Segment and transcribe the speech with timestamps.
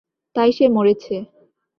[0.35, 1.15] তাই সে মরেছে।